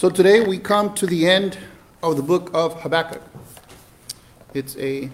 [0.00, 1.58] So today we come to the end
[2.02, 3.20] of the book of Habakkuk.
[4.54, 5.10] It's a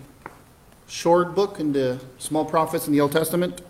[0.87, 3.63] short book in the small prophets in the Old Testament.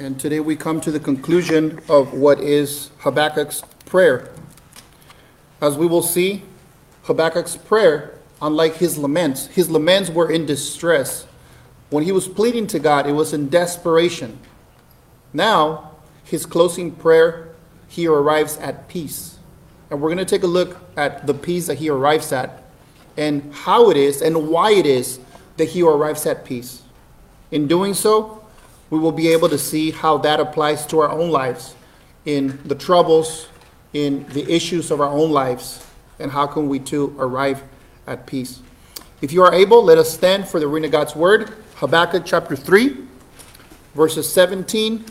[0.00, 4.32] And today we come to the conclusion of what is Habakkuk's prayer.
[5.60, 6.42] As we will see,
[7.04, 11.24] Habakkuk's prayer, unlike his laments, his laments were in distress.
[11.90, 14.40] When he was pleading to God, it was in desperation.
[15.32, 15.92] Now,
[16.24, 17.54] his closing prayer,
[17.86, 19.35] he arrives at peace.
[19.90, 22.62] And we're going to take a look at the peace that he arrives at
[23.16, 25.20] and how it is and why it is
[25.56, 26.82] that he arrives at peace.
[27.50, 28.44] In doing so,
[28.90, 31.74] we will be able to see how that applies to our own lives
[32.24, 33.48] in the troubles,
[33.92, 35.86] in the issues of our own lives,
[36.18, 37.62] and how can we too arrive
[38.06, 38.60] at peace.
[39.22, 42.54] If you are able, let us stand for the reading of God's word, Habakkuk chapter
[42.54, 42.96] 3,
[43.94, 45.04] verses 17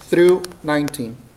[0.00, 1.27] through 19.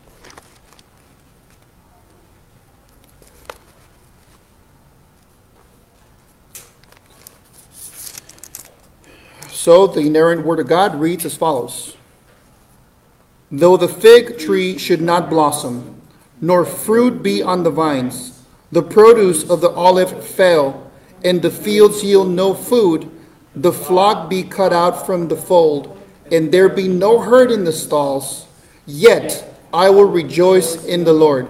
[9.62, 11.95] So the inerrant word of God reads as follows
[13.51, 16.01] Though the fig tree should not blossom,
[16.41, 20.91] nor fruit be on the vines, the produce of the olive fail,
[21.23, 23.12] and the fields yield no food,
[23.55, 25.95] the flock be cut out from the fold,
[26.32, 28.48] and there be no herd in the stalls,
[28.87, 31.48] yet I will rejoice in the Lord.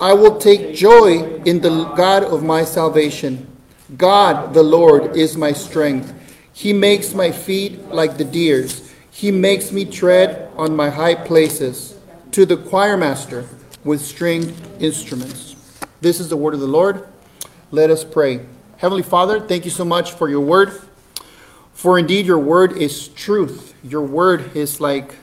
[0.00, 3.48] I will take joy in the God of my salvation.
[3.96, 6.14] God, the Lord, is my strength.
[6.58, 8.92] He makes my feet like the deer's.
[9.12, 11.96] He makes me tread on my high places.
[12.32, 13.46] To the choirmaster
[13.84, 15.54] with stringed instruments.
[16.00, 17.06] This is the word of the Lord.
[17.70, 18.40] Let us pray.
[18.78, 20.72] Heavenly Father, thank you so much for your word.
[21.74, 23.72] For indeed, your word is truth.
[23.84, 25.14] Your word is like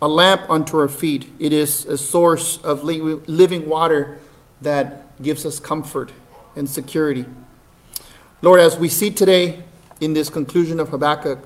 [0.00, 4.20] a lamp unto our feet, it is a source of living water
[4.62, 6.12] that gives us comfort
[6.56, 7.26] and security.
[8.40, 9.64] Lord, as we see today
[10.00, 11.38] in this conclusion of Habakkuk,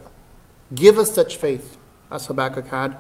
[0.75, 1.77] give us such faith
[2.11, 2.97] as Habakkuk had,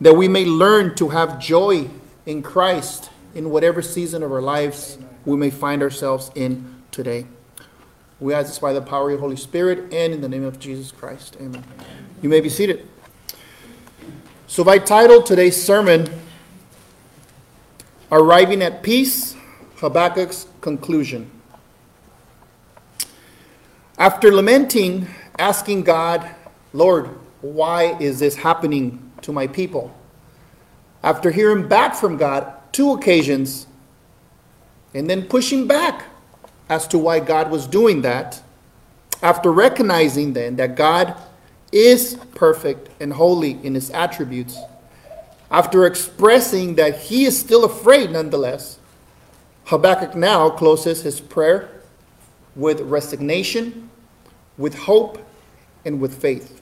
[0.00, 1.90] that we may learn to have joy
[2.26, 7.26] in Christ in whatever season of our lives we may find ourselves in today.
[8.20, 10.58] We ask this by the power of the Holy Spirit and in the name of
[10.58, 11.36] Jesus Christ.
[11.40, 11.64] Amen.
[12.22, 12.88] You may be seated.
[14.46, 16.08] So, I titled today's sermon,
[18.10, 19.36] Arriving at Peace
[19.76, 21.30] Habakkuk's Conclusion.
[23.98, 25.08] After lamenting,
[25.40, 26.28] asking God,
[26.72, 27.10] Lord,
[27.40, 29.92] why is this happening to my people?
[31.02, 33.66] After hearing back from God two occasions,
[34.94, 36.04] and then pushing back
[36.68, 38.40] as to why God was doing that,
[39.20, 41.16] after recognizing then that God
[41.72, 44.56] is perfect and holy in his attributes,
[45.50, 48.78] after expressing that he is still afraid nonetheless,
[49.64, 51.77] Habakkuk now closes his prayer
[52.58, 53.88] with resignation
[54.58, 55.24] with hope
[55.84, 56.60] and with faith.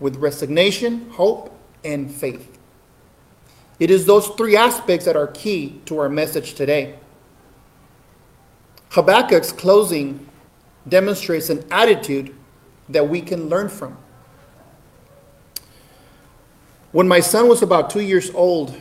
[0.00, 2.58] With resignation, hope, and faith.
[3.78, 6.98] It is those three aspects that are key to our message today.
[8.90, 10.28] Habakkuk's closing
[10.88, 12.34] demonstrates an attitude
[12.88, 13.96] that we can learn from.
[16.90, 18.74] When my son was about two years old,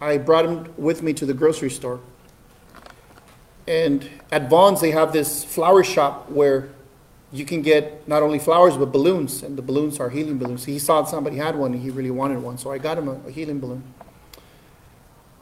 [0.00, 2.00] I brought him with me to the grocery store.
[3.68, 6.68] And at Vons, they have this flower shop where
[7.32, 10.64] you can get not only flowers but balloons, and the balloons are helium balloons.
[10.64, 13.14] He saw somebody had one and he really wanted one, so I got him a,
[13.26, 13.82] a helium balloon.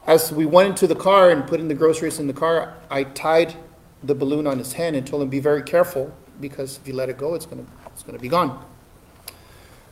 [0.07, 3.03] As we went into the car and put in the groceries in the car, I
[3.03, 3.55] tied
[4.03, 7.09] the balloon on his hand and told him, "Be very careful because if you let
[7.09, 8.63] it go, it's gonna it's gonna be gone."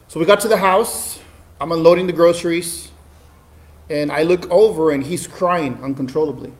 [0.07, 1.19] So we got to the house.
[1.61, 2.91] I'm unloading the groceries,
[3.89, 6.53] and I look over and he's crying uncontrollably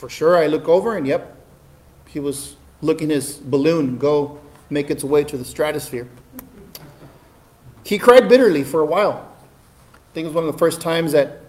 [0.00, 1.36] for sure, I look over and yep,
[2.06, 4.40] he was looking his balloon go
[4.70, 6.08] make its way to the stratosphere.
[7.84, 9.30] He cried bitterly for a while.
[9.92, 11.40] I think it was one of the first times that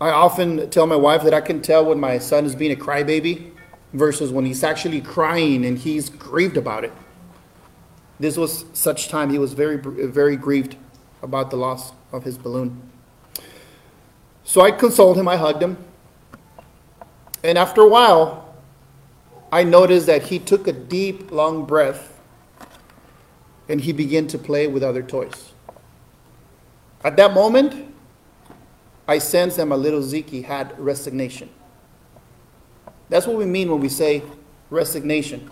[0.00, 2.76] I often tell my wife that I can tell when my son is being a
[2.76, 3.50] crybaby
[3.92, 6.92] versus when he's actually crying and he's grieved about it.
[8.18, 10.76] This was such time he was very, very grieved
[11.22, 12.80] about the loss of his balloon.
[14.44, 15.76] So I consoled him, I hugged him,
[17.44, 18.54] and after a while,
[19.52, 22.20] I noticed that he took a deep, long breath
[23.68, 25.52] and he began to play with other toys.
[27.04, 27.94] At that moment,
[29.06, 31.50] I sensed that my little Zeke had resignation.
[33.10, 34.22] That's what we mean when we say
[34.70, 35.50] resignation.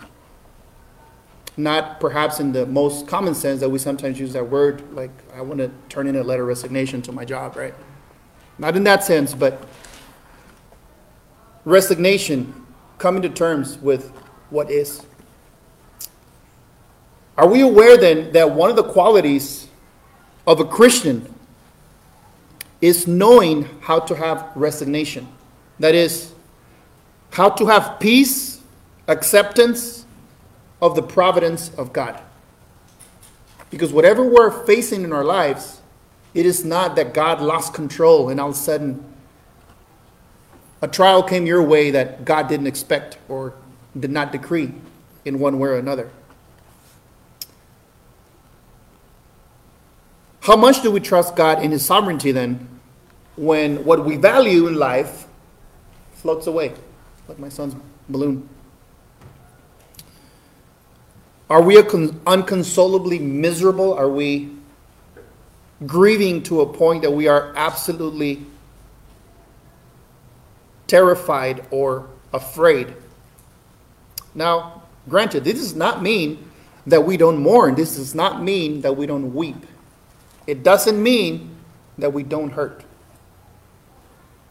[1.58, 5.42] Not perhaps in the most common sense that we sometimes use that word, like I
[5.42, 7.74] want to turn in a letter of resignation to my job, right?
[8.58, 9.62] Not in that sense, but
[11.64, 12.66] resignation,
[12.98, 14.10] coming to terms with
[14.50, 15.02] what is.
[17.36, 19.68] Are we aware then that one of the qualities
[20.46, 21.32] of a Christian
[22.80, 25.26] is knowing how to have resignation?
[25.78, 26.32] That is,
[27.30, 28.60] how to have peace,
[29.08, 30.04] acceptance
[30.80, 32.20] of the providence of God.
[33.70, 35.80] Because whatever we're facing in our lives,
[36.34, 39.04] it is not that God lost control and all of a sudden
[40.82, 43.54] a trial came your way that God didn't expect or
[43.98, 44.72] did not decree
[45.24, 46.10] in one way or another.
[50.40, 52.68] How much do we trust God in His sovereignty then
[53.36, 55.26] when what we value in life
[56.14, 56.74] floats away,
[57.28, 57.76] like my son's
[58.08, 58.48] balloon?
[61.48, 63.94] Are we unconsolably miserable?
[63.94, 64.50] Are we
[65.86, 68.46] grieving to a point that we are absolutely
[70.92, 72.92] terrified or afraid?
[74.34, 76.50] Now, granted, this does not mean
[76.86, 77.74] that we don't mourn.
[77.76, 79.64] This does not mean that we don't weep.
[80.46, 81.56] It doesn't mean
[81.96, 82.84] that we don't hurt.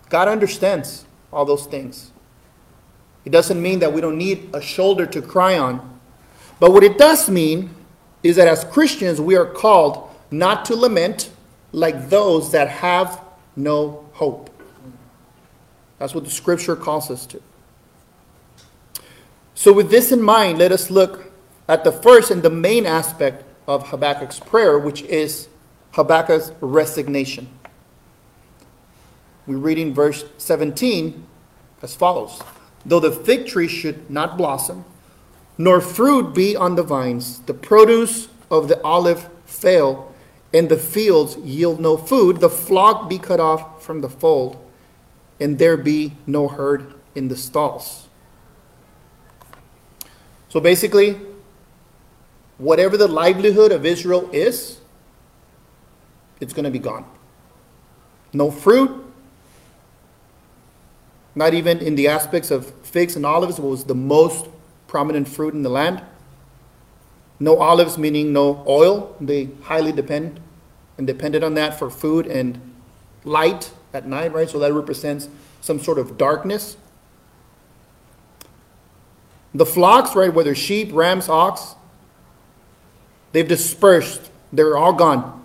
[0.10, 2.12] God understands all those things.
[3.24, 6.00] It doesn't mean that we don't need a shoulder to cry on.
[6.60, 7.70] But what it does mean
[8.24, 11.30] is that as Christians, we are called not to lament
[11.72, 13.22] like those that have
[13.56, 14.51] no hope.
[16.02, 17.40] That's what the scripture calls us to.
[19.54, 21.32] So, with this in mind, let us look
[21.68, 25.48] at the first and the main aspect of Habakkuk's prayer, which is
[25.92, 27.50] Habakkuk's resignation.
[29.46, 31.24] We read in verse 17
[31.84, 32.42] as follows
[32.84, 34.86] Though the fig tree should not blossom,
[35.56, 40.12] nor fruit be on the vines, the produce of the olive fail,
[40.52, 44.58] and the fields yield no food, the flock be cut off from the fold,
[45.42, 48.08] and there be no herd in the stalls.
[50.50, 51.20] So basically,
[52.60, 54.80] whatever the livelihood of Israel is,
[56.40, 57.06] it's going to be gone.
[58.34, 59.04] No fruit,
[61.34, 64.48] not even in the aspects of figs and olives, was the most
[64.88, 66.04] prominent fruit in the land.
[67.40, 69.16] No olives, meaning no oil.
[69.20, 70.40] They highly depend
[70.98, 72.62] and depended on that for food and
[73.24, 74.50] light at night, right?
[74.50, 75.30] So that represents
[75.62, 76.78] some sort of darkness.
[79.54, 81.76] The flocks, right, whether sheep, rams, ox,
[83.32, 84.32] they've dispersed.
[84.54, 85.44] They're all gone.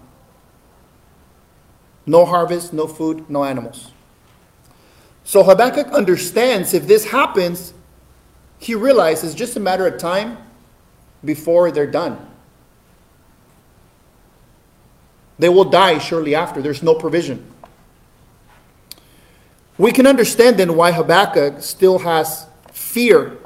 [2.07, 3.91] No harvest, no food, no animals.
[5.25, 7.75] So Habakkuk understands if this happens,
[8.59, 10.39] he realizes it's just a matter of time
[11.25, 12.25] before they're done.
[15.39, 16.63] They will die shortly after.
[16.63, 17.45] There's no provision.
[19.79, 23.37] We can understand then why Habakkuk still has fear.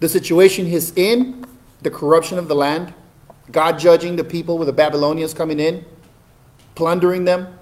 [0.00, 1.44] The situation he's in,
[1.82, 2.94] the corruption of the land,
[3.52, 5.84] God judging the people with the Babylonians coming in
[6.74, 7.58] plundering them.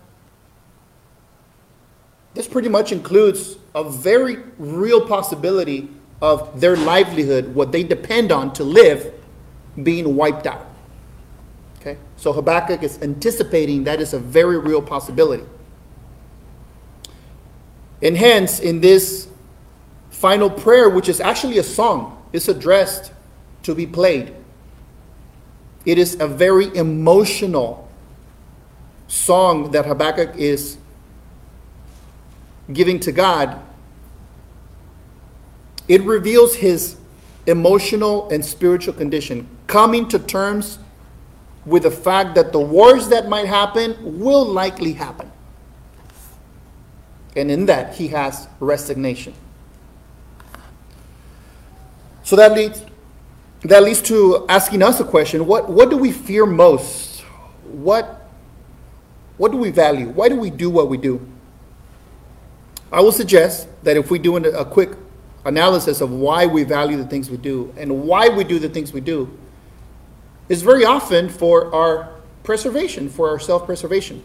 [2.35, 5.89] This pretty much includes a very real possibility
[6.23, 9.13] of their livelihood, what they depend on to live,
[9.83, 10.67] being wiped out.
[11.81, 11.97] Okay?
[12.17, 15.45] So Habakkuk is anticipating that is a very real possibility.
[18.03, 19.29] And hence, in this
[20.11, 23.13] final prayer, which is actually a song, is addressed
[23.63, 24.35] to be played.
[25.85, 27.89] It is a very emotional
[29.09, 30.77] song that Habakkuk is
[32.73, 33.61] giving to God,
[35.89, 36.97] it reveals his
[37.47, 40.79] emotional and spiritual condition, coming to terms
[41.65, 45.28] with the fact that the wars that might happen will likely happen.
[47.37, 49.35] And in that, he has resignation.
[52.23, 52.83] So that leads,
[53.63, 57.21] that leads to asking us a question what, what do we fear most?
[57.65, 58.19] What
[59.39, 60.09] what do we value?
[60.09, 61.27] Why do we do what we do?
[62.93, 64.91] I will suggest that if we do a quick
[65.45, 68.93] analysis of why we value the things we do and why we do the things
[68.93, 69.39] we do,
[70.49, 72.11] is very often for our
[72.43, 74.25] preservation, for our self preservation.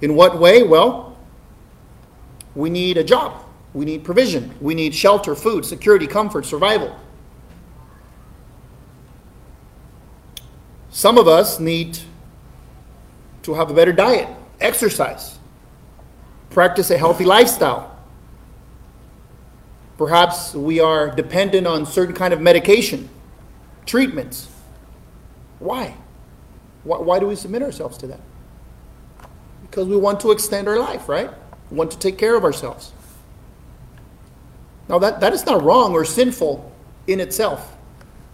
[0.00, 0.62] In what way?
[0.62, 1.16] Well,
[2.54, 6.96] we need a job, we need provision, we need shelter, food, security, comfort, survival.
[10.90, 11.98] Some of us need
[13.42, 14.28] to have a better diet,
[14.60, 15.38] exercise,
[16.48, 17.94] practice a healthy lifestyle.
[19.98, 23.08] Perhaps we are dependent on certain kind of medication,
[23.84, 24.48] treatments.
[25.58, 25.94] Why?
[26.84, 28.20] Why, do we submit ourselves to that?
[29.76, 31.28] Because we want to extend our life, right?
[31.70, 32.94] We want to take care of ourselves.
[34.88, 36.72] Now, that, that is not wrong or sinful
[37.06, 37.76] in itself.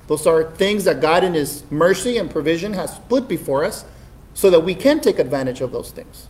[0.06, 3.84] Those are things that God, in His mercy and provision, has put before us
[4.34, 6.28] so that we can take advantage of those things.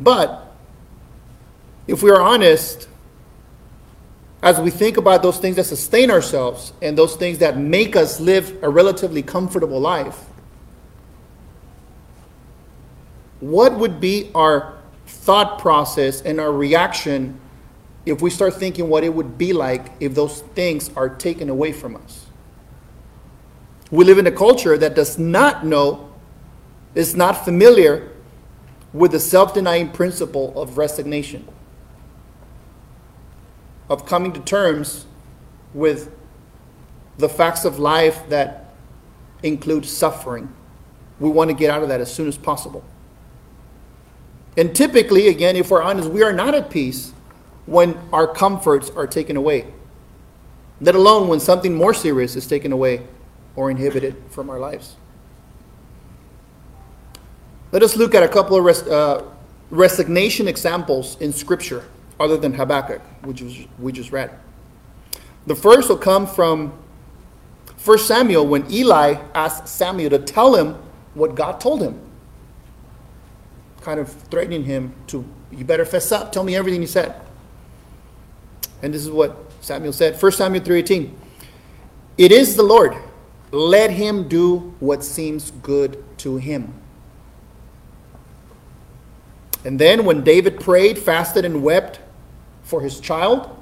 [0.00, 0.54] But
[1.86, 2.88] if we are honest,
[4.42, 8.20] as we think about those things that sustain ourselves and those things that make us
[8.20, 10.27] live a relatively comfortable life,
[13.40, 17.40] what would be our thought process and our reaction
[18.04, 21.72] if we start thinking what it would be like if those things are taken away
[21.72, 22.26] from us?
[23.90, 26.12] We live in a culture that does not know,
[26.94, 28.12] is not familiar
[28.92, 31.46] with the self denying principle of resignation,
[33.88, 35.06] of coming to terms
[35.72, 36.14] with
[37.18, 38.72] the facts of life that
[39.42, 40.52] include suffering.
[41.20, 42.84] We want to get out of that as soon as possible.
[44.58, 47.12] And typically, again, if we're honest, we are not at peace
[47.66, 49.72] when our comforts are taken away,
[50.80, 53.06] let alone when something more serious is taken away
[53.54, 54.96] or inhibited from our lives.
[57.70, 59.22] Let us look at a couple of res- uh,
[59.70, 61.84] resignation examples in Scripture
[62.18, 64.32] other than Habakkuk, which was, we just read.
[65.46, 66.72] The first will come from
[67.84, 70.74] 1 Samuel when Eli asked Samuel to tell him
[71.14, 72.00] what God told him,
[73.80, 77.20] kind of threatening him to, you better fess up, tell me everything he said.
[78.82, 81.12] And this is what Samuel said 1 Samuel 3:18.
[82.16, 82.96] It is the Lord
[83.50, 86.74] let him do what seems good to him.
[89.64, 92.00] And then when David prayed, fasted, and wept
[92.62, 93.54] for his child,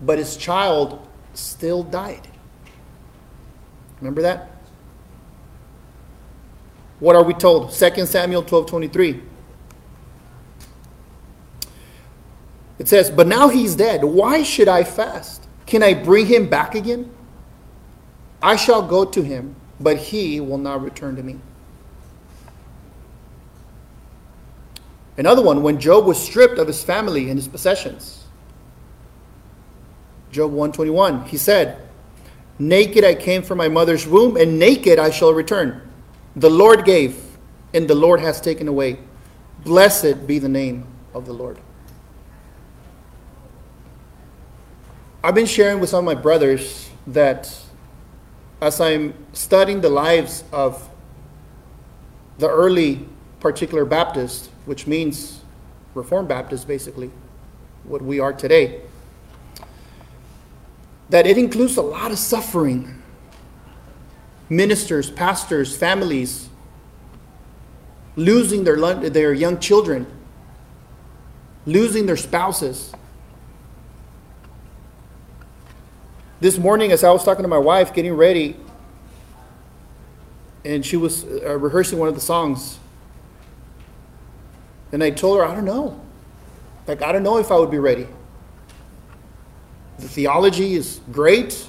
[0.00, 2.26] but his child still died.
[4.00, 4.50] Remember that?
[6.98, 7.72] What are we told?
[7.72, 9.22] 2 Samuel 12 23.
[12.82, 14.02] It says, But now he's dead.
[14.02, 15.46] Why should I fast?
[15.66, 17.14] Can I bring him back again?
[18.42, 21.38] I shall go to him, but he will not return to me.
[25.16, 28.24] Another one, when Job was stripped of his family and his possessions.
[30.32, 31.80] Job 121, he said,
[32.58, 35.88] Naked I came from my mother's womb, and naked I shall return.
[36.34, 37.38] The Lord gave,
[37.72, 38.98] and the Lord has taken away.
[39.62, 40.84] Blessed be the name
[41.14, 41.60] of the Lord.
[45.24, 47.56] I've been sharing with some of my brothers that
[48.60, 50.88] as I'm studying the lives of
[52.38, 53.06] the early
[53.38, 55.42] particular Baptists, which means
[55.94, 57.12] Reformed Baptists, basically,
[57.84, 58.80] what we are today,
[61.08, 63.00] that it includes a lot of suffering.
[64.48, 66.48] Ministers, pastors, families
[68.16, 70.04] losing their, their young children,
[71.64, 72.92] losing their spouses,
[76.42, 78.56] this morning, as I was talking to my wife, getting ready,
[80.64, 82.80] and she was uh, rehearsing one of the songs,
[84.90, 86.00] and I told her, I don't know.
[86.88, 88.08] Like, I don't know if I would be ready.
[90.00, 91.64] The theology is great.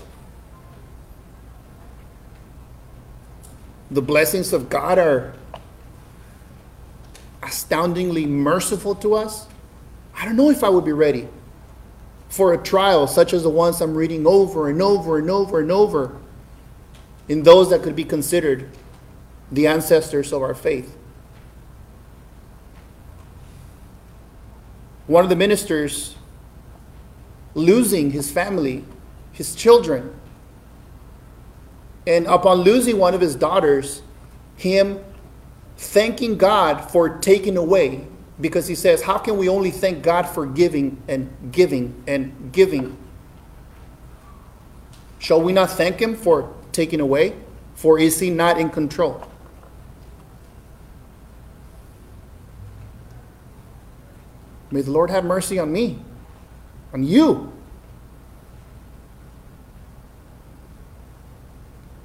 [3.91, 5.35] The blessings of God are
[7.43, 9.45] astoundingly merciful to us.
[10.15, 11.27] I don't know if I would be ready
[12.33, 15.71] for a trial such as the ones I'm reading over and over and over and
[15.71, 16.17] over
[17.27, 18.71] in those that could be considered
[19.51, 20.97] the ancestors of our faith.
[25.05, 26.15] One of the ministers
[27.53, 28.83] losing his family,
[29.31, 30.11] his children,
[32.07, 34.01] and upon losing one of his daughters,
[34.55, 34.97] him
[35.77, 38.07] thanking God for taking away
[38.39, 42.97] because he says, How can we only thank God for giving and giving and giving?
[45.19, 47.35] Shall we not thank him for taking away?
[47.75, 49.25] For is he not in control?
[54.71, 55.99] May the Lord have mercy on me,
[56.93, 57.53] on you.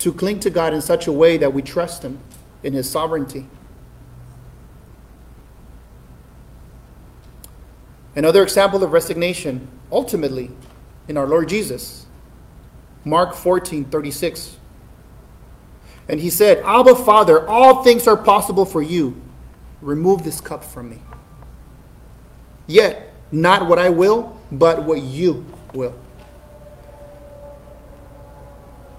[0.00, 2.18] To cling to God in such a way that we trust him
[2.62, 3.46] in his sovereignty.
[8.18, 10.50] Another example of resignation, ultimately,
[11.06, 12.04] in our Lord Jesus.
[13.04, 14.56] Mark 14, 36.
[16.08, 19.22] And he said, Abba, Father, all things are possible for you.
[19.80, 20.98] Remove this cup from me.
[22.66, 25.94] Yet, not what I will, but what you will.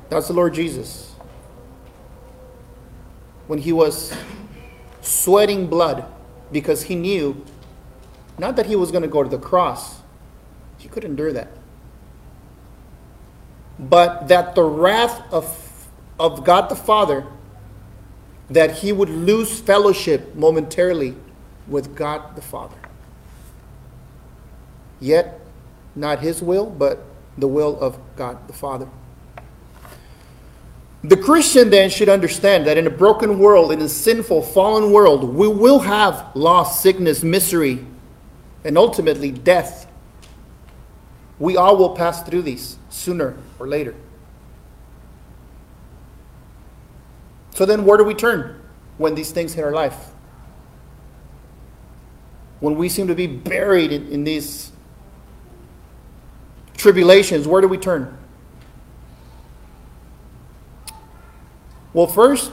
[0.10, 1.14] That's the Lord Jesus.
[3.48, 4.14] When he was
[5.02, 6.06] sweating blood
[6.54, 7.46] because he knew
[8.40, 10.00] Not that he was going to go to the cross,
[10.78, 11.50] he could endure that.
[13.78, 17.26] But that the wrath of, of God the Father,
[18.50, 21.16] that he would lose fellowship momentarily
[21.68, 22.78] with God the Father.
[25.02, 25.42] Yet,
[25.94, 27.04] not his will, but
[27.38, 28.88] the will of God the Father.
[31.04, 35.24] The Christian then should understand that in a broken world, in a sinful, fallen world,
[35.24, 37.86] we will have loss, sickness, misery,
[38.64, 39.88] and ultimately death.
[41.38, 43.96] We all will pass through these sooner or later.
[47.54, 48.62] So then, where do we turn
[48.98, 50.12] when these things hit our life?
[52.60, 54.72] When we seem to be buried in, in these
[56.76, 58.18] tribulations, where do we turn?
[61.94, 62.52] Well, first,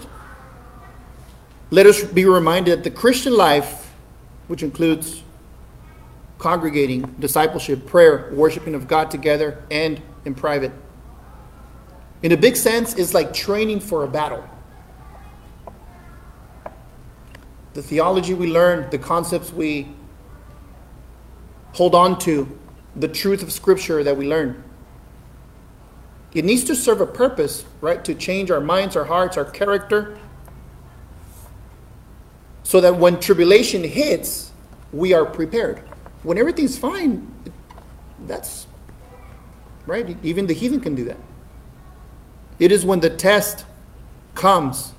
[1.71, 3.93] let us be reminded that the Christian life,
[4.49, 5.23] which includes
[6.39, 10.73] congregating, discipleship, prayer, worshiping of God together, and in private,
[12.23, 14.45] in a big sense, is like training for a battle.
[17.75, 19.89] The theology we learn, the concepts we
[21.73, 22.59] hold on to,
[22.97, 24.65] the truth of Scripture that we learn.
[26.33, 28.03] It needs to serve a purpose, right?
[28.05, 30.19] To change our minds, our hearts, our character.
[32.63, 34.53] So that when tribulation hits,
[34.93, 35.83] we are prepared.
[36.27, 37.33] When everything's fine,
[38.27, 38.67] that's
[39.87, 40.17] right.
[40.25, 41.19] Even the heathen can do that.
[42.59, 43.65] It is when the test
[44.35, 44.93] comes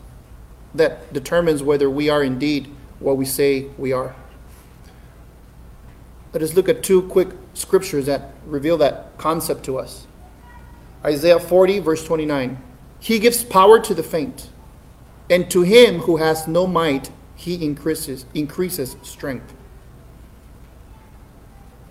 [0.74, 4.16] that determines whether we are indeed what we say we are.
[6.32, 10.08] Let us look at two quick scriptures that reveal that concept to us.
[11.04, 12.58] Isaiah 40, verse 29.
[13.02, 14.48] He gives power to the faint,
[15.30, 19.54] and to him who has no might, he increases, increases strength.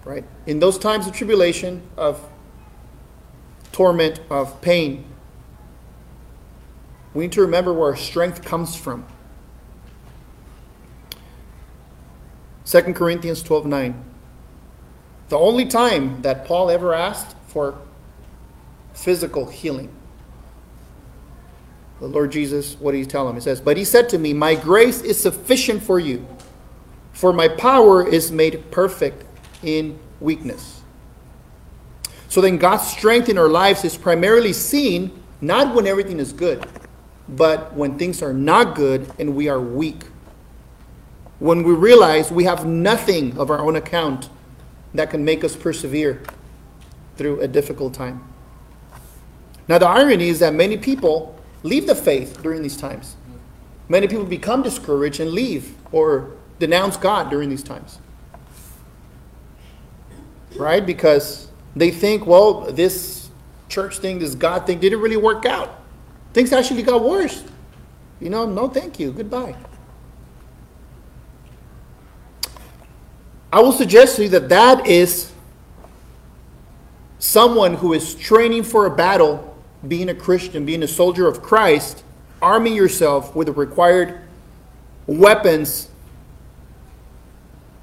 [0.07, 0.25] Right?
[0.47, 2.23] In those times of tribulation, of
[3.73, 5.05] torment, of pain,
[7.13, 9.05] we need to remember where our strength comes from.
[12.67, 14.05] 2 Corinthians 12 9.
[15.29, 17.77] The only time that Paul ever asked for
[18.95, 19.93] physical healing.
[21.99, 23.35] The Lord Jesus, what did he tell him?
[23.35, 26.25] He says, But he said to me, My grace is sufficient for you,
[27.13, 29.26] for my power is made perfect
[29.63, 30.83] in weakness.
[32.29, 36.67] So then, God's strength in our lives is primarily seen not when everything is good,
[37.29, 40.05] but when things are not good and we are weak.
[41.39, 44.31] When we realize we have nothing of our own account
[44.95, 46.23] that can make us persevere
[47.17, 48.25] through a difficult time.
[49.69, 53.17] Now, the irony is that many people leave the faith during these times.
[53.89, 57.99] Many people become discouraged and leave or denounce God during these times.
[60.59, 60.85] Right?
[60.85, 63.29] Because they think, well, this
[63.69, 65.83] church thing, this God thing didn't really work out.
[66.33, 67.45] Things actually got worse.
[68.21, 69.13] You know, no thank you.
[69.13, 69.55] Goodbye.
[73.53, 75.33] I will suggest to you that that is
[77.19, 82.03] someone who is training for a battle being a Christian, being a soldier of Christ,
[82.43, 84.21] arming yourself with the required
[85.07, 85.89] weapons.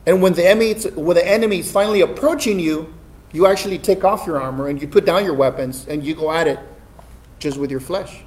[0.06, 2.94] And when the enemy, when the enemy is finally approaching you,
[3.32, 6.32] you actually take off your armor and you put down your weapons and you go
[6.32, 6.60] at it
[7.40, 8.22] just with your flesh.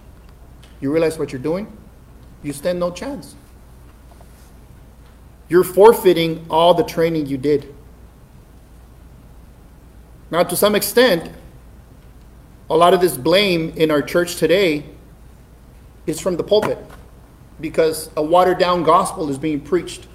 [0.81, 1.77] You realize what you're doing?
[2.43, 3.35] You stand no chance.
[5.49, 7.73] You're forfeiting all the training you did.
[10.31, 11.31] Now, to some extent,
[12.69, 14.85] a lot of this blame in our church today
[16.07, 16.79] is from the pulpit
[17.61, 20.09] because a watered down gospel is being preached.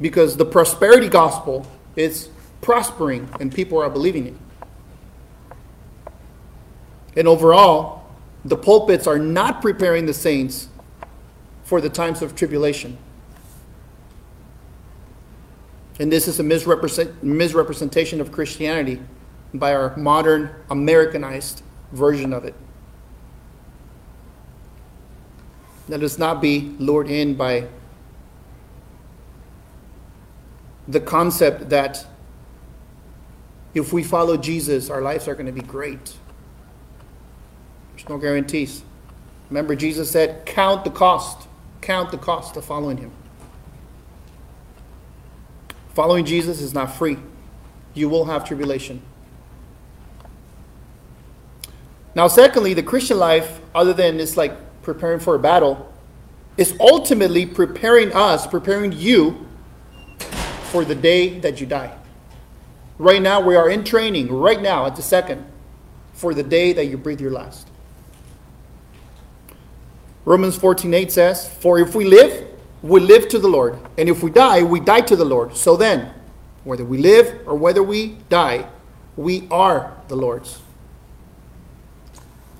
[0.00, 2.28] Because the prosperity gospel is
[2.60, 4.34] prospering and people are believing it.
[7.16, 8.04] And overall,
[8.44, 10.68] the pulpits are not preparing the saints
[11.64, 12.98] for the times of tribulation.
[15.98, 19.00] And this is a misrepresent, misrepresentation of Christianity
[19.54, 22.54] by our modern Americanized version of it.
[25.88, 27.68] Let us not be lured in by
[30.88, 32.06] the concept that
[33.74, 36.16] if we follow Jesus, our lives are going to be great.
[37.92, 38.82] There's no guarantees.
[39.50, 41.48] Remember, Jesus said, Count the cost.
[41.80, 43.12] Count the cost of following him.
[45.94, 47.18] Following Jesus is not free.
[47.94, 49.02] You will have tribulation.
[52.14, 55.92] Now, secondly, the Christian life, other than it's like preparing for a battle,
[56.56, 59.45] is ultimately preparing us, preparing you
[60.66, 61.96] for the day that you die.
[62.98, 65.44] Right now, we are in training, right now, at the second,
[66.12, 67.68] for the day that you breathe your last.
[70.24, 72.48] Romans 14 8 says, For if we live,
[72.82, 73.78] we live to the Lord.
[73.98, 75.56] And if we die, we die to the Lord.
[75.56, 76.12] So then,
[76.64, 78.68] whether we live or whether we die,
[79.16, 80.60] we are the Lord's.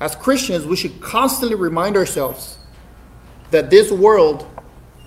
[0.01, 2.59] As Christians, we should constantly remind ourselves
[3.51, 4.47] that this world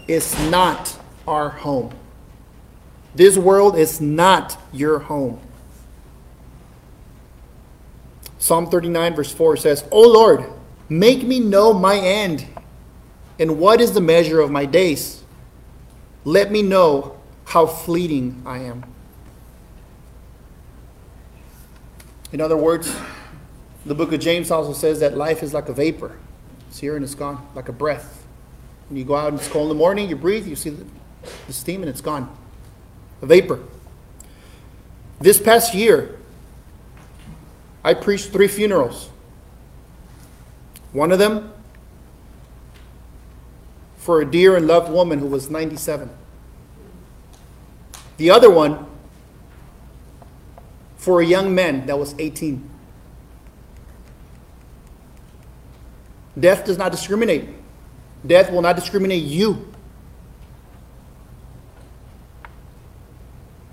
[0.08, 1.94] is not our home.
[3.16, 5.40] This world is not your home.
[8.38, 10.46] Psalm 39, verse 4 says, O Lord,
[10.88, 12.48] make me know my end,
[13.38, 15.24] and what is the measure of my days.
[16.24, 18.86] Let me know how fleeting I am.
[22.32, 22.96] In other words,
[23.86, 26.18] the book of James also says that life is like a vapor.
[26.68, 28.26] It's here and it's gone, like a breath.
[28.88, 30.86] When you go out and it's cold in the morning, you breathe, you see the,
[31.48, 32.36] the steam, and it's gone.
[33.22, 33.60] A vapor.
[35.20, 36.18] This past year,
[37.84, 39.10] I preached three funerals.
[40.92, 41.52] One of them
[43.98, 46.10] for a dear and loved woman who was 97.
[48.18, 48.86] The other one
[50.98, 52.70] for a young man that was 18.
[56.40, 57.50] Death does not discriminate.
[58.26, 59.69] Death will not discriminate you.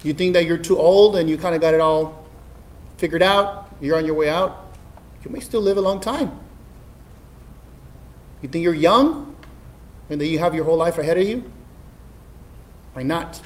[0.07, 2.25] You think that you're too old and you kind of got it all
[2.97, 4.73] figured out, you're on your way out,
[5.25, 6.39] you may still live a long time.
[8.41, 9.35] You think you're young
[10.09, 11.51] and that you have your whole life ahead of you?
[12.95, 13.43] Might not.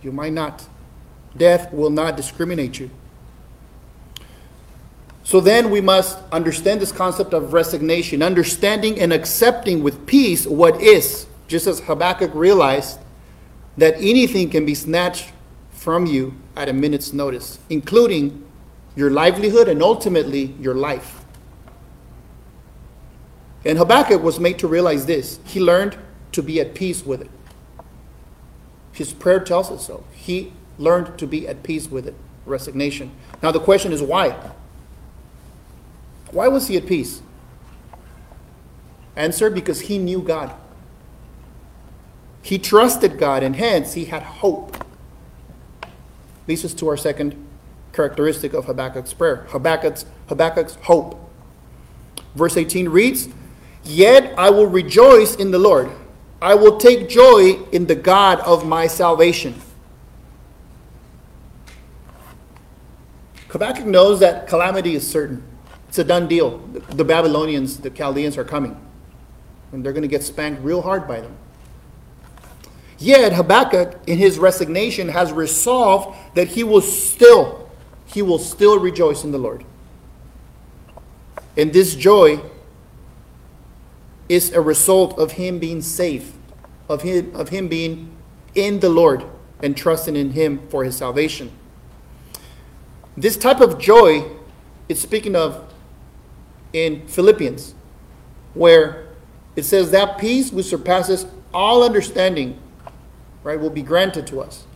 [0.00, 0.66] You might not.
[1.36, 2.88] Death will not discriminate you.
[5.24, 10.80] So then we must understand this concept of resignation, understanding and accepting with peace what
[10.80, 12.98] is, just as Habakkuk realized
[13.76, 15.32] that anything can be snatched
[15.82, 18.44] from you at a minute's notice, including
[18.94, 21.24] your livelihood and ultimately your life.
[23.64, 25.40] And Habakkuk was made to realize this.
[25.44, 25.98] He learned
[26.32, 27.30] to be at peace with it.
[28.92, 30.04] His prayer tells us so.
[30.12, 32.14] He learned to be at peace with it,
[32.46, 33.10] resignation.
[33.42, 34.52] Now the question is why?
[36.30, 37.22] Why was he at peace?
[39.16, 40.54] Answer because he knew God.
[42.40, 44.76] He trusted God, and hence he had hope.
[46.46, 47.36] Leads us to our second
[47.92, 51.18] characteristic of Habakkuk's prayer Habakkuk's, Habakkuk's hope.
[52.34, 53.28] Verse 18 reads,
[53.84, 55.90] Yet I will rejoice in the Lord.
[56.40, 59.60] I will take joy in the God of my salvation.
[63.48, 65.42] Habakkuk knows that calamity is certain.
[65.88, 66.58] It's a done deal.
[66.88, 68.80] The Babylonians, the Chaldeans are coming.
[69.72, 71.36] And they're going to get spanked real hard by them.
[73.02, 77.68] Yet Habakkuk, in his resignation, has resolved that he will still,
[78.06, 79.64] he will still rejoice in the Lord.
[81.56, 82.40] And this joy
[84.28, 86.34] is a result of him being safe,
[86.88, 88.16] of him, of him being
[88.54, 89.24] in the Lord
[89.60, 91.50] and trusting in him for his salvation.
[93.16, 94.30] This type of joy
[94.88, 95.74] is speaking of
[96.72, 97.74] in Philippians,
[98.54, 99.08] where
[99.56, 102.60] it says that peace which surpasses all understanding,
[103.42, 104.66] right, will be granted to us.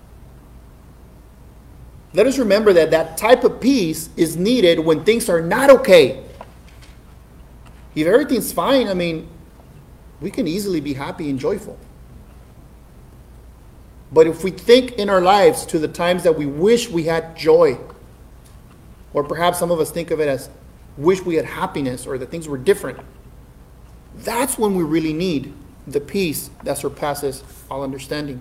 [2.13, 6.25] Let us remember that that type of peace is needed when things are not okay.
[7.95, 9.29] If everything's fine, I mean,
[10.21, 11.79] we can easily be happy and joyful.
[14.13, 17.37] But if we think in our lives to the times that we wish we had
[17.37, 17.79] joy,
[19.13, 20.49] or perhaps some of us think of it as
[20.97, 22.99] wish we had happiness or that things were different,
[24.15, 25.53] that's when we really need
[25.87, 28.41] the peace that surpasses all understanding.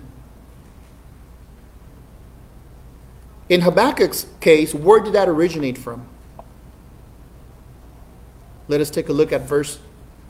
[3.48, 6.08] In Habakkuk's case, where did that originate from?
[8.68, 9.78] Let us take a look at verse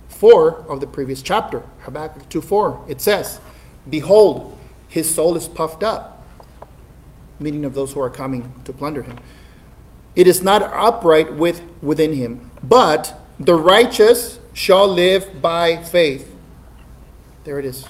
[0.09, 2.85] 4 of the previous chapter, Habakkuk 2 4.
[2.88, 3.40] It says,
[3.88, 4.57] Behold,
[4.88, 6.24] his soul is puffed up,
[7.40, 9.18] meaning of those who are coming to plunder him.
[10.14, 16.35] It is not upright with, within him, but the righteous shall live by faith.
[17.44, 17.87] There it is.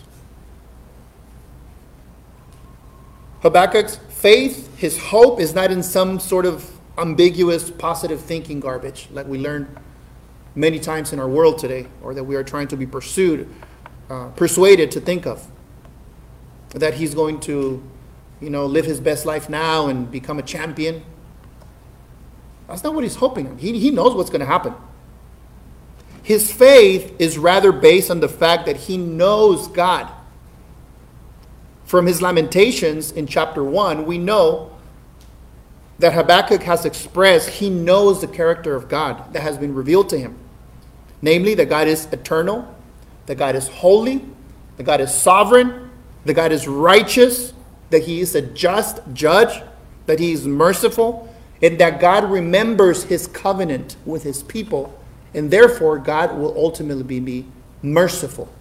[3.43, 9.27] Habakkuk's faith, his hope, is not in some sort of ambiguous positive thinking garbage like
[9.27, 9.69] we learn
[10.55, 13.49] many times in our world today, or that we are trying to be pursued,
[14.09, 15.47] uh, persuaded to think of.
[16.71, 17.83] That he's going to,
[18.41, 21.03] you know, live his best life now and become a champion
[22.69, 23.59] that's not what he's hoping.
[23.59, 24.75] He, he knows what's going to happen.
[26.23, 30.11] His faith is rather based on the fact that he knows God.
[31.87, 34.72] From his lamentations in chapter 1, we know
[36.01, 40.18] that Habakkuk has expressed he knows the character of God that has been revealed to
[40.18, 40.37] him.
[41.22, 42.75] Namely, that God is eternal,
[43.27, 44.25] that God is holy,
[44.77, 45.90] that God is sovereign,
[46.25, 47.55] that God is righteous,
[47.90, 49.62] that he is a just judge,
[50.07, 54.99] that he is merciful, and that God remembers his covenant with his people,
[55.35, 57.46] and therefore God will ultimately be
[57.81, 58.53] merciful.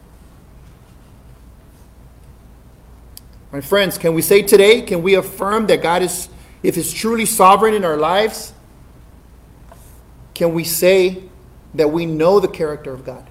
[3.55, 6.27] My friends, can we say today, can we affirm that God is,
[6.61, 8.51] if He's truly sovereign in our lives,
[10.33, 11.23] can we say
[11.73, 13.25] that we know the character of God?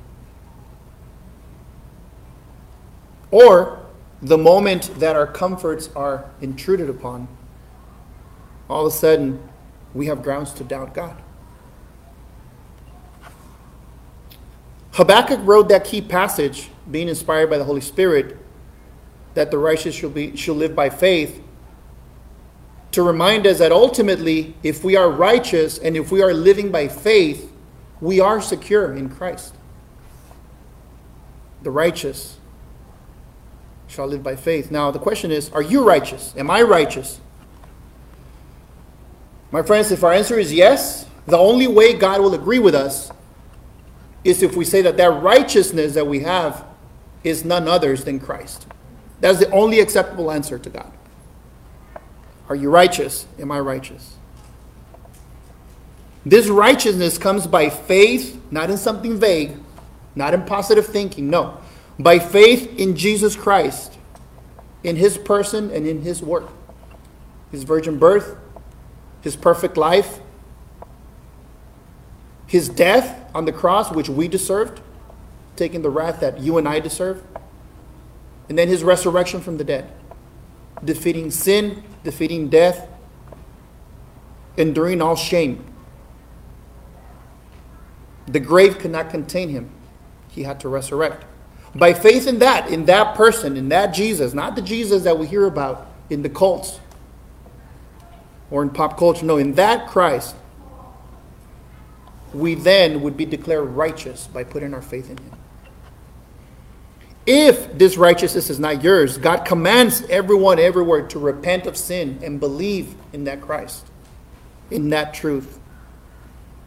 [3.30, 3.84] Or
[4.22, 7.28] the moment that our comforts are intruded upon,
[8.70, 9.46] all of a sudden
[9.92, 11.18] we have grounds to doubt God.
[14.92, 18.38] Habakkuk wrote that key passage, being inspired by the Holy Spirit,
[19.34, 21.42] that the righteous shall, be, shall live by faith,
[22.92, 26.86] to remind us that ultimately, if we are righteous and if we are living by
[26.86, 27.52] faith,
[28.00, 29.54] we are secure in Christ.
[31.62, 32.36] The righteous
[33.88, 34.70] shall live by faith.
[34.70, 36.34] Now, the question is are you righteous?
[36.36, 37.20] Am I righteous?
[39.50, 43.10] My friends, if our answer is yes, the only way God will agree with us
[44.24, 46.64] is if we say that that righteousness that we have
[47.22, 48.66] is none others than Christ.
[49.20, 50.92] That's the only acceptable answer to God.
[52.48, 53.26] Are you righteous?
[53.38, 54.16] Am I righteous?
[56.26, 59.56] This righteousness comes by faith, not in something vague,
[60.14, 61.58] not in positive thinking, no.
[61.98, 63.98] By faith in Jesus Christ,
[64.82, 66.48] in his person and in his work.
[67.50, 68.36] His virgin birth,
[69.20, 70.20] his perfect life,
[72.46, 74.80] his death on the cross, which we deserved,
[75.56, 77.22] taking the wrath that you and I deserve,
[78.48, 79.90] and then his resurrection from the dead,
[80.84, 82.88] defeating sin, defeating death,
[84.56, 85.64] enduring all shame.
[88.26, 89.70] The grave could not contain him.
[90.30, 91.24] He had to resurrect.
[91.74, 95.26] By faith in that, in that person, in that Jesus, not the Jesus that we
[95.26, 96.78] hear about in the cults
[98.50, 100.36] or in pop culture, no, in that Christ,
[102.32, 105.32] we then would be declared righteous by putting our faith in him.
[107.26, 112.38] If this righteousness is not yours, God commands everyone everywhere to repent of sin and
[112.38, 113.86] believe in that Christ,
[114.70, 115.58] in that truth.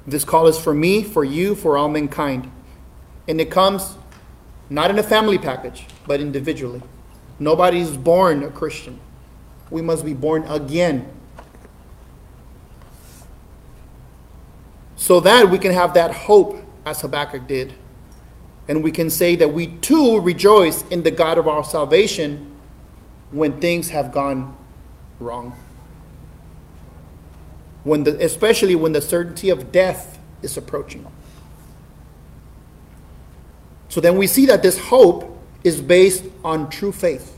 [0.07, 2.51] This call is for me, for you, for all mankind.
[3.27, 3.97] And it comes
[4.69, 6.81] not in a family package, but individually.
[7.39, 8.99] Nobody is born a Christian.
[9.69, 11.07] We must be born again.
[14.95, 17.73] So that we can have that hope as Habakkuk did
[18.67, 22.51] and we can say that we too rejoice in the God of our salvation
[23.31, 24.55] when things have gone
[25.19, 25.57] wrong.
[27.83, 31.07] When the, especially when the certainty of death is approaching.
[33.89, 37.37] So then we see that this hope is based on true faith.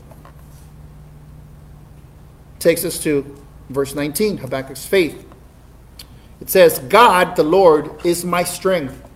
[2.58, 5.26] Takes us to verse 19, Habakkuk's faith.
[6.40, 9.09] It says, God, the Lord, is my strength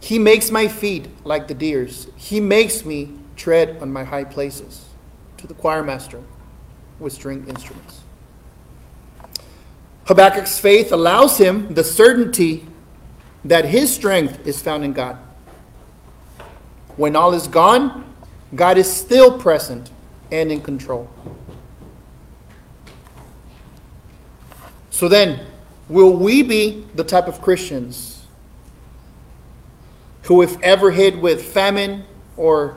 [0.00, 2.08] he makes my feet like the deer's.
[2.16, 4.84] He makes me tread on my high places.
[5.38, 6.22] To the choir master
[6.98, 8.00] with string instruments.
[10.06, 12.66] Habakkuk's faith allows him the certainty
[13.44, 15.18] that his strength is found in God.
[16.96, 18.04] When all is gone,
[18.54, 19.90] God is still present
[20.32, 21.08] and in control.
[24.90, 25.46] So then,
[25.88, 28.17] will we be the type of Christians
[30.28, 32.04] who, if ever hit with famine
[32.36, 32.76] or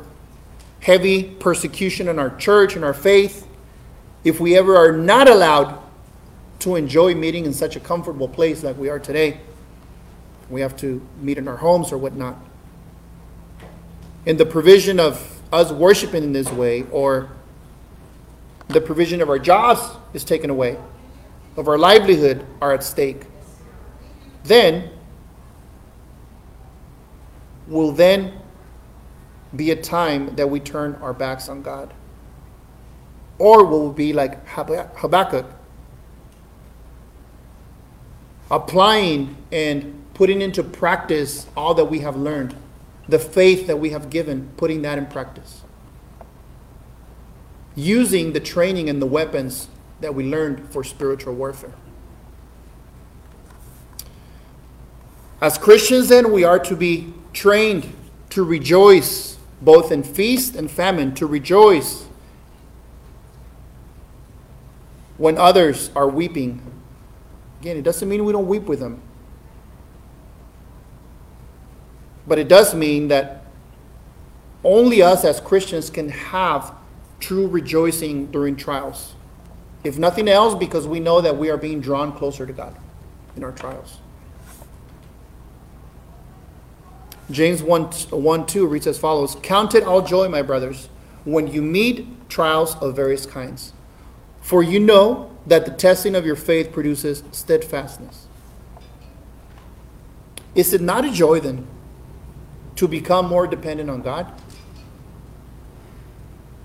[0.79, 3.45] heavy persecution in our church and our faith,
[4.23, 5.77] if we ever are not allowed
[6.59, 9.41] to enjoy meeting in such a comfortable place like we are today,
[10.49, 12.37] we have to meet in our homes or whatnot.
[14.25, 17.31] In the provision of us worshiping in this way, or
[18.69, 19.81] the provision of our jobs
[20.13, 20.77] is taken away,
[21.57, 23.23] of our livelihood are at stake,
[24.45, 24.89] then
[27.71, 28.33] will then
[29.55, 31.93] be a time that we turn our backs on God.
[33.37, 35.51] Or will be like Habakkuk,
[38.51, 42.55] applying and putting into practice all that we have learned,
[43.07, 45.63] the faith that we have given, putting that in practice.
[47.73, 49.69] Using the training and the weapons
[50.01, 51.73] that we learned for spiritual warfare.
[55.39, 57.93] As Christians, then, we are to be trained
[58.31, 62.07] to rejoice both in feast and famine, to rejoice
[65.17, 66.61] when others are weeping.
[67.61, 69.01] Again, it doesn't mean we don't weep with them.
[72.27, 73.45] But it does mean that
[74.63, 76.73] only us as Christians can have
[77.19, 79.13] true rejoicing during trials.
[79.83, 82.75] If nothing else, because we know that we are being drawn closer to God
[83.35, 83.97] in our trials.
[87.31, 90.89] James 1, 1 2 reads as follows Count it all joy, my brothers,
[91.23, 93.73] when you meet trials of various kinds.
[94.41, 98.27] For you know that the testing of your faith produces steadfastness.
[100.55, 101.67] Is it not a joy then
[102.75, 104.31] to become more dependent on God?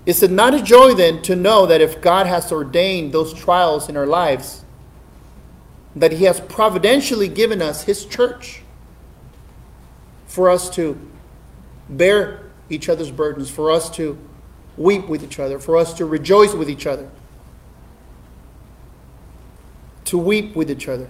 [0.05, 3.89] Is it not a joy then to know that if God has ordained those trials
[3.89, 4.63] in our lives,
[5.95, 8.61] that He has providentially given us His church
[10.37, 10.95] for us to
[11.89, 14.15] bear each other's burdens, for us to
[14.77, 17.09] weep with each other, for us to rejoice with each other,
[20.05, 21.07] to weep with each other?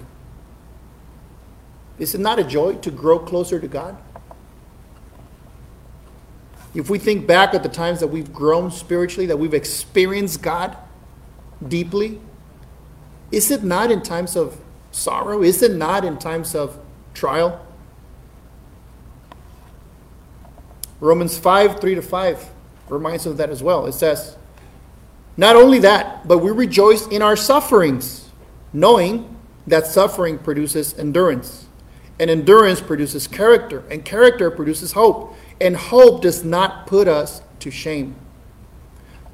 [1.99, 3.97] Is it not a joy to grow closer to God?
[6.73, 10.77] If we think back at the times that we've grown spiritually, that we've experienced God
[11.67, 12.21] deeply,
[13.33, 14.57] is it not in times of
[14.93, 15.43] sorrow?
[15.43, 16.79] Is it not in times of
[17.13, 17.66] trial?
[20.99, 22.49] Romans 5 3 to 5
[22.89, 23.85] reminds us of that as well.
[23.85, 24.37] It says,
[25.35, 28.29] Not only that, but we rejoice in our sufferings,
[28.73, 29.35] knowing
[29.67, 31.67] that suffering produces endurance,
[32.19, 35.35] and endurance produces character, and character produces hope.
[35.59, 38.15] And hope does not put us to shame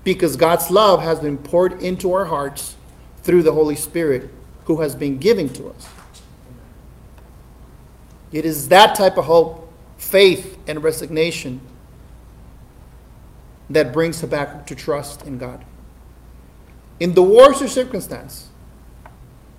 [0.03, 2.75] because God's love has been poured into our hearts
[3.23, 4.29] through the Holy Spirit
[4.65, 5.87] who has been given to us.
[8.31, 9.62] It is that type of hope,
[10.03, 11.61] faith, and resignation
[13.69, 15.63] that brings Habakkuk to trust in God.
[16.99, 18.49] In the worst of circumstance,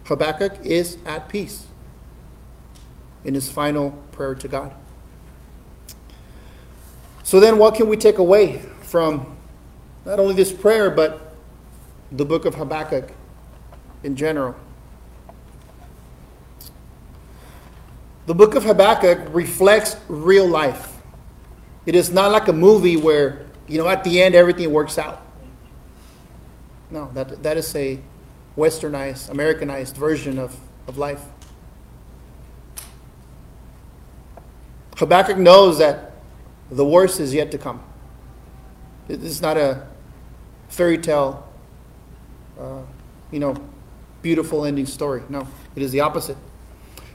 [0.05, 1.67] Habakkuk is at peace
[3.25, 4.73] in his final prayer to God.
[7.23, 9.37] So then, what can we take away from
[10.05, 11.35] not only this prayer, but
[12.13, 13.11] the book of Habakkuk
[14.03, 14.55] in general?
[18.27, 20.97] The book of Habakkuk reflects real life.
[21.85, 25.21] It is not like a movie where, you know, at the end everything works out.
[26.91, 28.01] No, that, that is a
[28.57, 30.57] westernized, Americanized version of,
[30.87, 31.21] of life.
[34.97, 36.13] Habakkuk knows that
[36.71, 37.83] the worst is yet to come.
[39.07, 39.87] This is not a
[40.69, 41.47] fairy tale,
[42.59, 42.81] uh,
[43.31, 43.55] you know,
[44.23, 45.23] beautiful ending story.
[45.29, 46.39] No, it is the opposite.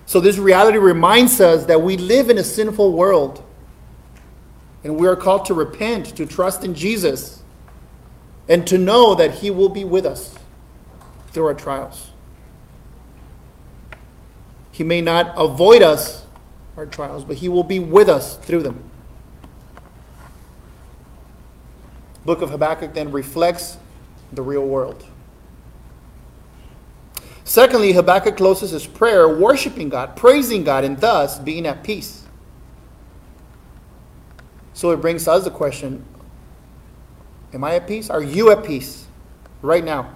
[0.09, 3.43] So, this reality reminds us that we live in a sinful world
[4.83, 7.43] and we are called to repent, to trust in Jesus,
[8.47, 10.33] and to know that He will be with us
[11.27, 12.09] through our trials.
[14.71, 16.25] He may not avoid us,
[16.75, 18.83] our trials, but He will be with us through them.
[22.25, 23.77] book of Habakkuk then reflects
[24.33, 25.05] the real world.
[27.49, 32.27] Secondly, Habakkuk closes his prayer worshiping God, praising God, and thus being at peace.
[34.73, 36.05] So it brings us the question
[37.51, 38.11] Am I at peace?
[38.11, 39.07] Are you at peace
[39.63, 40.13] right now?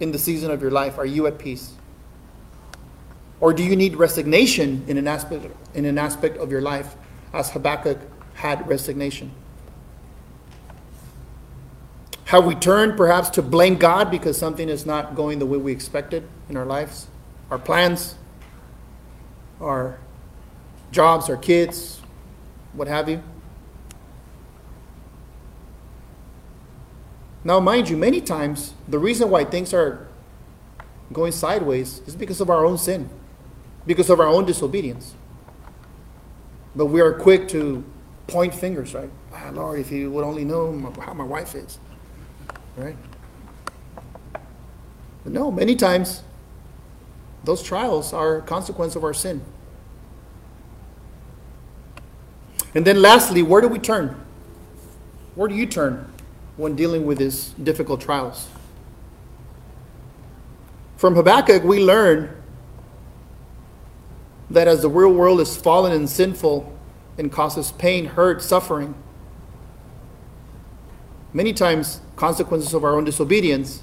[0.00, 1.74] In the season of your life, are you at peace?
[3.38, 6.96] Or do you need resignation in an aspect, in an aspect of your life,
[7.34, 7.98] as Habakkuk
[8.32, 9.30] had resignation?
[12.32, 15.70] Have we turned perhaps to blame God because something is not going the way we
[15.70, 17.08] expected in our lives?
[17.50, 18.14] Our plans,
[19.60, 19.98] our
[20.90, 22.00] jobs, our kids,
[22.72, 23.22] what have you?
[27.44, 30.08] Now, mind you, many times the reason why things are
[31.12, 33.10] going sideways is because of our own sin,
[33.84, 35.14] because of our own disobedience.
[36.74, 37.84] But we are quick to
[38.26, 39.10] point fingers, right?
[39.34, 41.78] Ah, Lord, if you would only know how my wife is.
[42.76, 42.96] Right?
[44.32, 46.22] But no, many times
[47.44, 49.42] those trials are a consequence of our sin.
[52.74, 54.16] And then lastly, where do we turn?
[55.34, 56.10] Where do you turn
[56.56, 58.48] when dealing with these difficult trials?
[60.96, 62.42] From Habakkuk, we learn
[64.48, 66.72] that as the real world is fallen and sinful
[67.18, 68.94] and causes pain, hurt, suffering,
[71.32, 73.82] many times consequences of our own disobedience,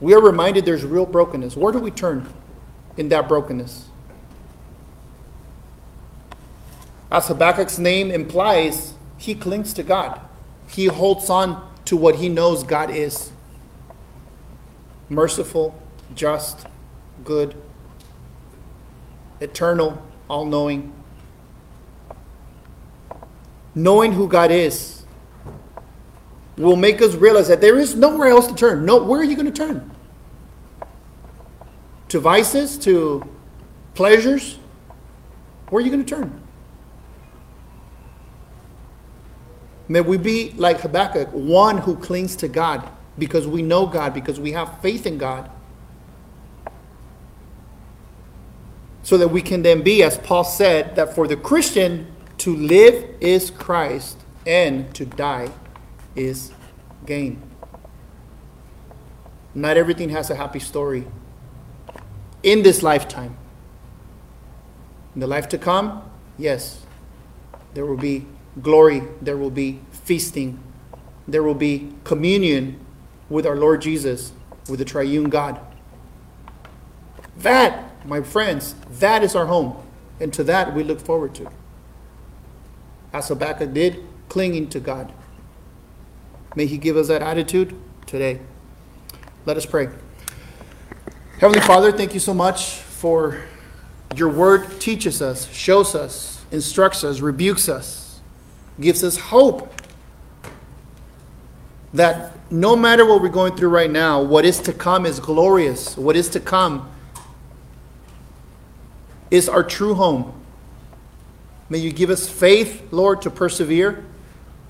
[0.00, 1.56] we are reminded there's real brokenness.
[1.56, 2.32] Where do we turn
[2.96, 3.88] in that brokenness?
[7.10, 10.20] As Habakkuk's name implies, he clings to God.
[10.68, 13.30] He holds on to what he knows God is
[15.08, 15.80] merciful,
[16.14, 16.66] just,
[17.24, 17.54] good,
[19.40, 20.92] eternal, all knowing.
[23.74, 25.05] Knowing who God is
[26.56, 28.84] will make us realize that there is nowhere else to turn.
[28.84, 29.90] No, where are you going to turn?
[32.08, 33.22] To vices, to
[33.94, 34.58] pleasures?
[35.68, 36.42] Where are you going to turn?
[39.88, 42.88] May we be like Habakkuk, one who clings to God
[43.18, 45.50] because we know God, because we have faith in God.
[49.02, 53.04] So that we can then be, as Paul said, that for the Christian, to live
[53.20, 55.50] is Christ and to die
[56.16, 56.50] is
[57.04, 57.40] gain.
[59.54, 61.06] Not everything has a happy story
[62.42, 63.36] in this lifetime.
[65.14, 66.02] In the life to come,
[66.36, 66.84] yes,
[67.74, 68.26] there will be
[68.60, 70.58] glory, there will be feasting,
[71.28, 72.78] there will be communion
[73.28, 74.32] with our Lord Jesus,
[74.68, 75.60] with the triune God.
[77.38, 79.82] That, my friends, that is our home.
[80.20, 81.50] And to that we look forward to.
[83.12, 85.12] As Habakkuk did, clinging to God.
[86.56, 88.40] May He give us that attitude today.
[89.44, 89.88] Let us pray.
[91.38, 93.44] Heavenly Father, thank you so much for
[94.16, 98.20] your word teaches us, shows us, instructs us, rebukes us,
[98.80, 99.72] gives us hope
[101.92, 105.96] that no matter what we're going through right now, what is to come is glorious.
[105.96, 106.90] What is to come
[109.30, 110.32] is our true home.
[111.68, 114.04] May you give us faith, Lord, to persevere.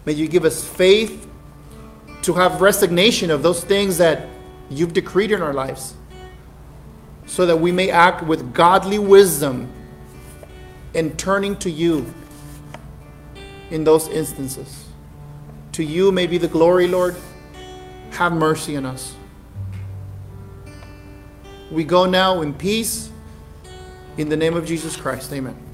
[0.05, 1.26] May you give us faith
[2.27, 4.27] to have resignation of those things that
[4.69, 5.95] you've decreed in our lives
[7.25, 9.73] so that we may act with godly wisdom
[10.93, 12.13] in turning to you
[13.71, 14.89] in those instances.
[15.73, 17.15] To you may be the glory, Lord.
[18.11, 19.15] Have mercy on us.
[21.71, 23.09] We go now in peace.
[24.17, 25.66] In the name of Jesus Christ, amen.